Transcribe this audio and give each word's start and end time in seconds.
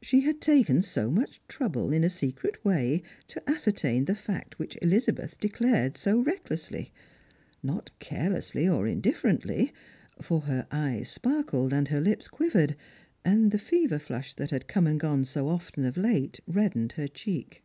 She 0.00 0.20
had 0.22 0.40
taken 0.40 0.80
so 0.80 1.10
much 1.10 1.42
trouble, 1.46 1.92
in 1.92 2.02
a 2.02 2.08
secret 2.08 2.64
way, 2.64 3.02
to 3.26 3.42
ascertain 3.46 4.06
the 4.06 4.14
fact 4.14 4.58
which 4.58 4.78
Elizabeth 4.80 5.38
declared 5.38 5.98
so 5.98 6.20
recklessly; 6.20 6.90
not 7.62 7.90
carelessly 7.98 8.66
or 8.66 8.86
indifferently— 8.86 9.74
for 10.22 10.40
her 10.40 10.66
eyes 10.70 11.10
sparkled, 11.10 11.74
and 11.74 11.88
her 11.88 12.00
lips 12.00 12.28
quivered, 12.28 12.76
and 13.26 13.50
the 13.50 13.58
fever 13.58 13.98
fiush 13.98 14.34
that 14.36 14.52
had 14.52 14.68
come 14.68 14.86
and 14.86 15.00
gone 15.00 15.26
so 15.26 15.48
often 15.48 15.84
of 15.84 15.98
late 15.98 16.40
reddened 16.48 16.92
her 16.92 17.06
cheek. 17.06 17.62